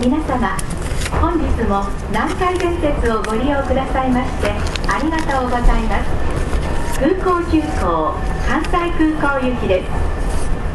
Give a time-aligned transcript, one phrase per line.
[0.00, 0.56] 皆様
[1.20, 4.50] 本日も南海電鉄をご利用くださいまして
[4.88, 8.14] ありがとうございます空港急行
[8.48, 8.70] 関西
[9.20, 9.90] 空港行きです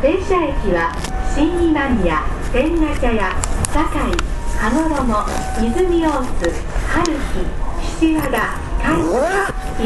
[0.04, 0.94] 停車駅は
[1.34, 2.22] 新今宮
[2.54, 3.34] 天下茶屋
[3.74, 4.14] 堺
[4.62, 5.26] 羽
[5.58, 6.54] 衣泉大津
[6.88, 7.20] 春日
[7.82, 8.54] 岸和田
[8.84, 9.02] 海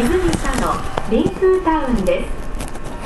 [0.03, 2.25] 泉佐野臨風タウンで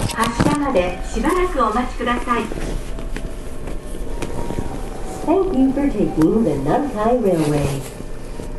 [0.09, 2.92] す発車までしばらくお待ちください
[5.23, 7.81] Thank you for taking the Nankai Railway.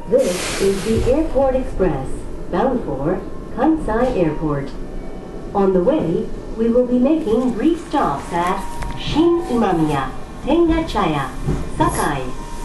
[0.09, 2.09] This is the Airport Express,
[2.51, 3.21] bound for
[3.55, 4.71] Kansai Airport.
[5.55, 8.65] On the way, we will be making brief stops at
[8.99, 10.11] Shin Imamiya,
[10.45, 11.29] Tengachaya,
[11.77, 12.23] Sakai,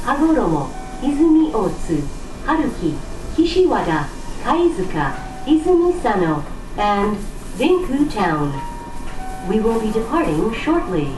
[0.08, 0.72] Hagoromo,
[1.02, 2.00] Izumi Otsu,
[2.46, 2.96] Haruki,
[3.36, 4.08] Kishiwada,
[4.44, 5.12] Kaizuka,
[5.44, 6.46] Izumi Sano,
[6.78, 7.18] and
[7.58, 8.56] Dinku Town.
[9.50, 11.18] We will be departing shortly.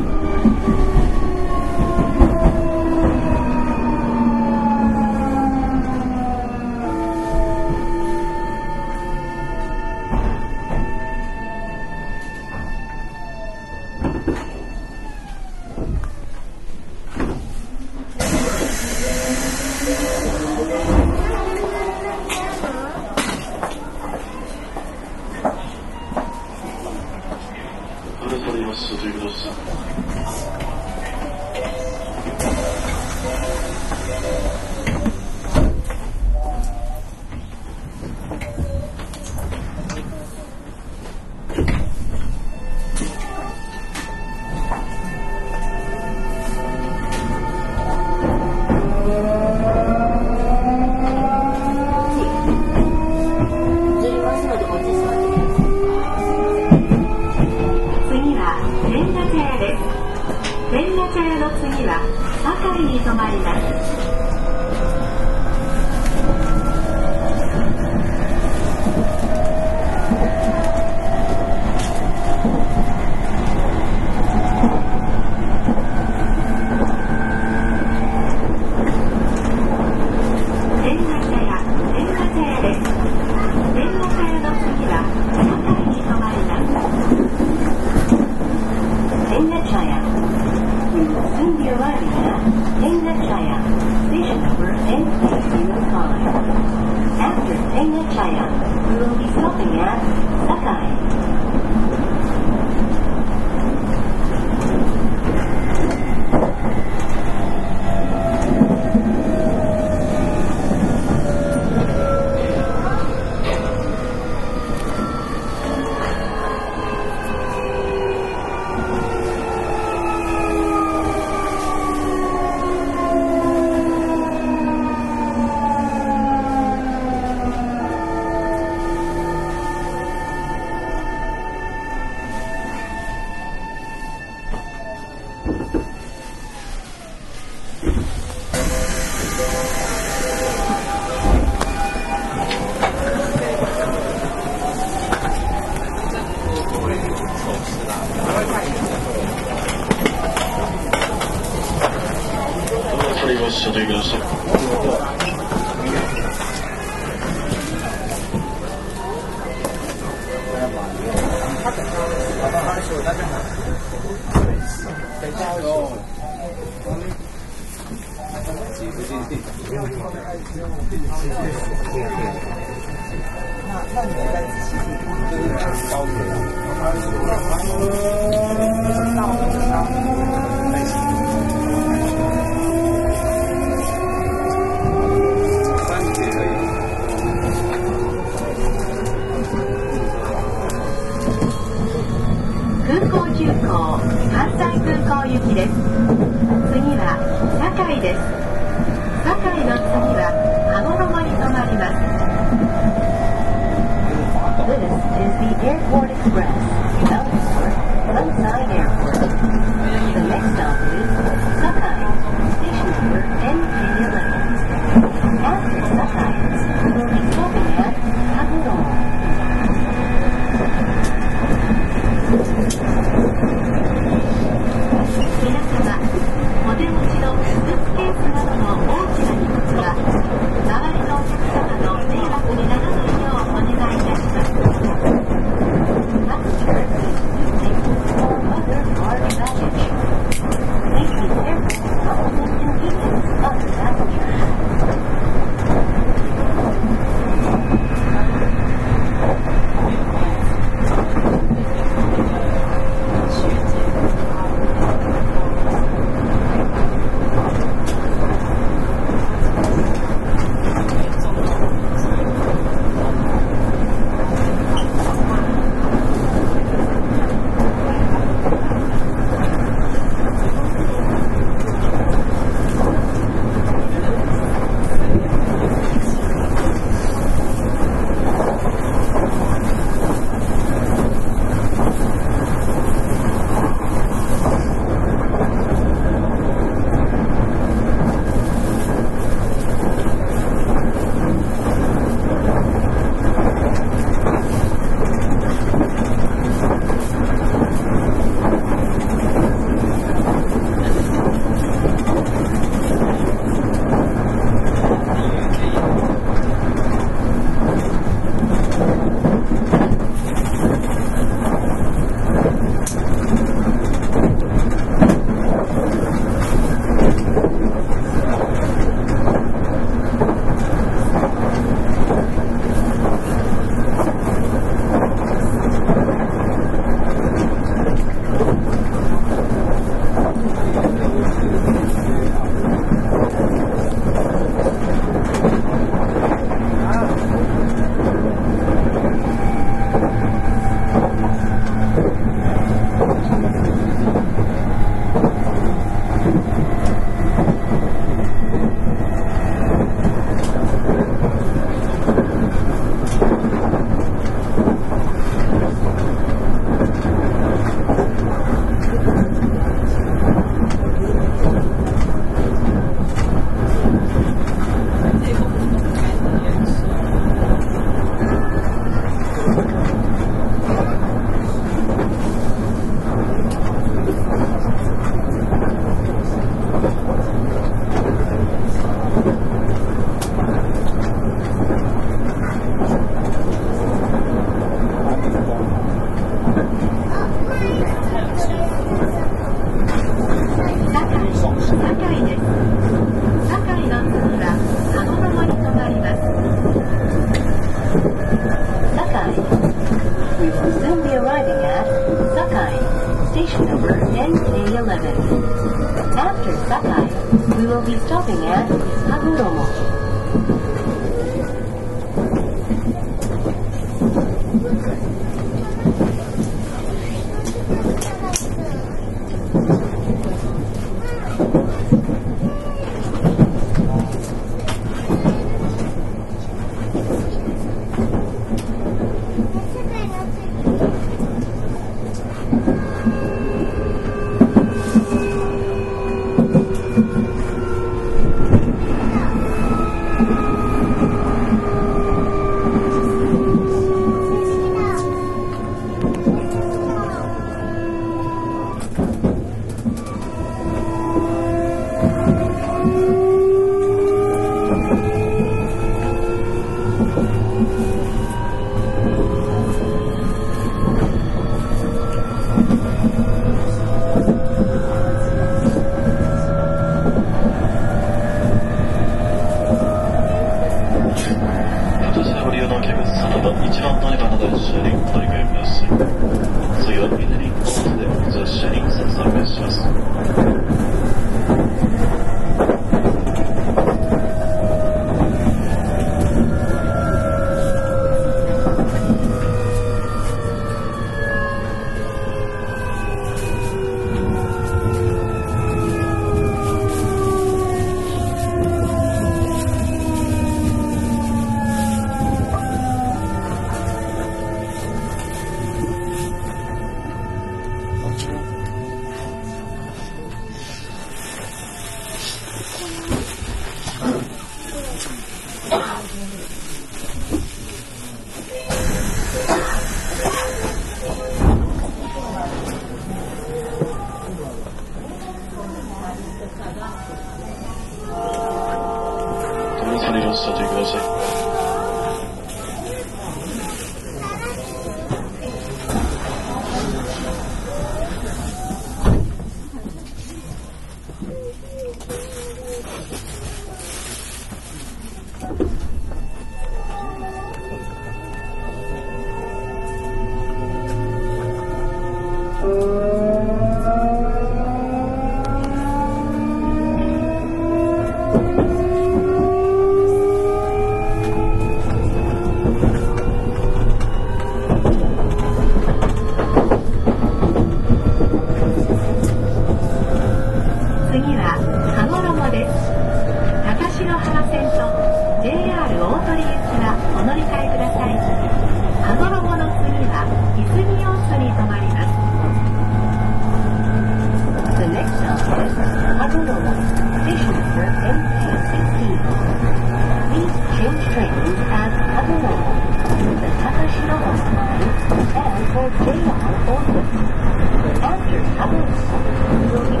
[599.11, 600.00] どうぞ。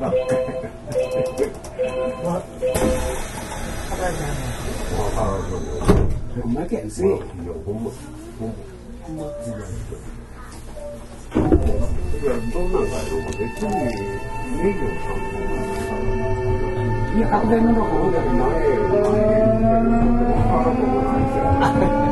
[0.00, 0.28] のもね
[6.44, 7.12] おまけんすぎい
[17.20, 18.34] や、確定の方だけど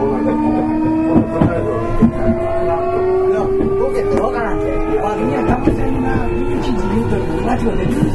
[0.00, 0.45] ボ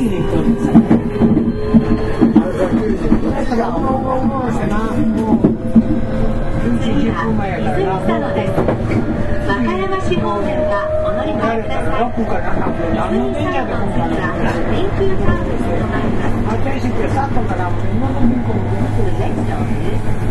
[0.10, 0.18] で
[2.98, 3.14] すよ。
[3.32, 5.48] だから、もう、もう、せな、もう、
[6.62, 7.78] 11時10分前やからな。
[7.78, 8.54] 泉佐野です
[9.48, 10.74] 和歌山市方面は
[11.04, 18.64] お乗り換えください6分から3分、何の電車で今回は電空サービスとなります発見して3分から今の銀行も
[19.02, 20.31] The next stop is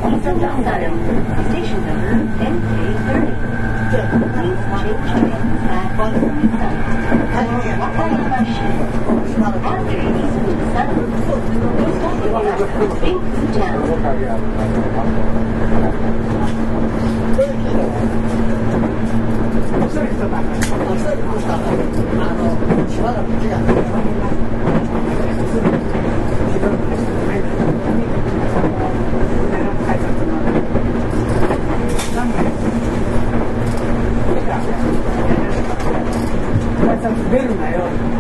[22.91, 23.61] しばらく手が。
[37.31, 37.45] 没有。
[37.45, 38.20] 你那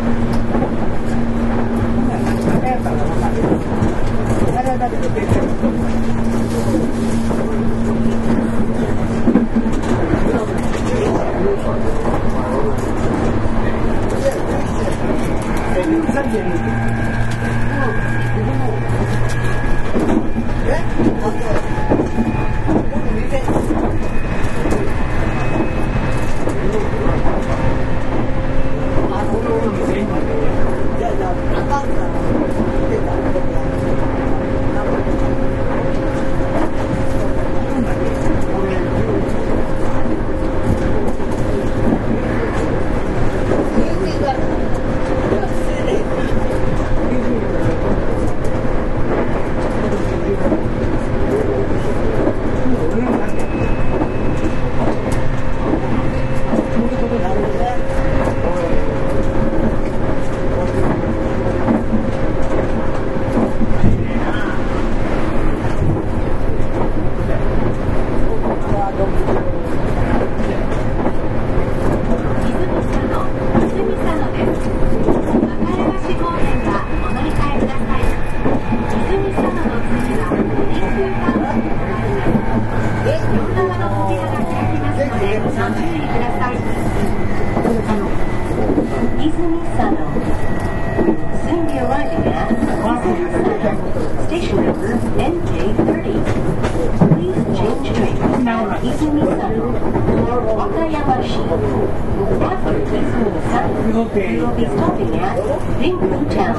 [104.51, 105.39] will be stopping at
[105.79, 106.55] Ningwu Town.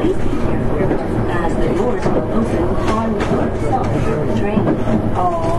[0.00, 1.00] Please be careful,
[1.30, 4.64] as the doors will open on the train.
[5.16, 5.50] Oh.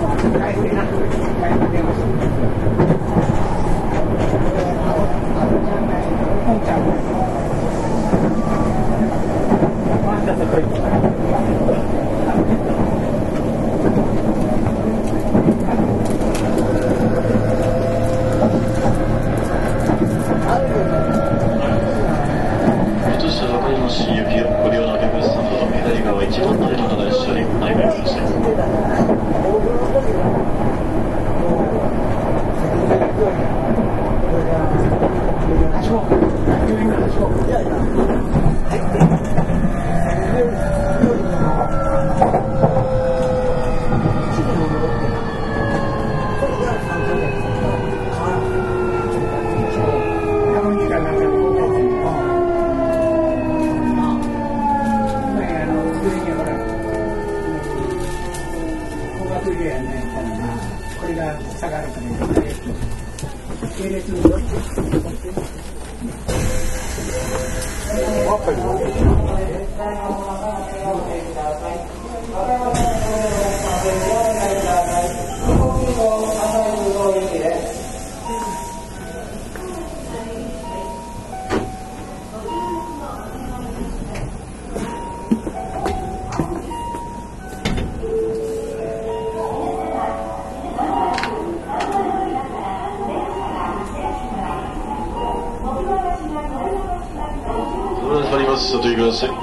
[99.10, 99.41] Studio